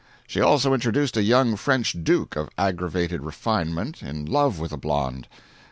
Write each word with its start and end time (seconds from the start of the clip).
She 0.25 0.41
also 0.41 0.73
introduced 0.73 1.15
a 1.15 1.21
young 1.21 1.55
French 1.55 1.95
Duke 2.03 2.35
of 2.35 2.49
aggravated 2.57 3.21
refinement, 3.21 4.01
in 4.01 4.25
love 4.25 4.57
with 4.57 4.71
the 4.71 4.77
blonde. 4.79 5.27